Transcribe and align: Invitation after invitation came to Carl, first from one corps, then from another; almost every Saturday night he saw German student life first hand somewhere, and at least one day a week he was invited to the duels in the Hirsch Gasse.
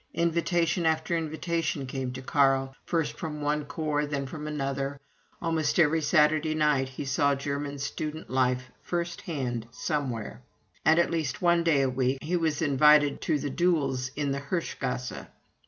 Invitation 0.15 0.87
after 0.87 1.15
invitation 1.15 1.85
came 1.85 2.11
to 2.13 2.23
Carl, 2.23 2.75
first 2.87 3.19
from 3.19 3.39
one 3.39 3.65
corps, 3.65 4.07
then 4.07 4.25
from 4.25 4.47
another; 4.47 4.99
almost 5.39 5.77
every 5.77 6.01
Saturday 6.01 6.55
night 6.55 6.89
he 6.89 7.05
saw 7.05 7.35
German 7.35 7.77
student 7.77 8.27
life 8.27 8.71
first 8.81 9.21
hand 9.21 9.67
somewhere, 9.69 10.41
and 10.83 10.97
at 10.97 11.11
least 11.11 11.39
one 11.43 11.63
day 11.63 11.83
a 11.83 11.87
week 11.87 12.17
he 12.23 12.35
was 12.35 12.63
invited 12.63 13.21
to 13.21 13.37
the 13.37 13.51
duels 13.51 14.09
in 14.15 14.31
the 14.31 14.39
Hirsch 14.39 14.73
Gasse. 14.79 15.27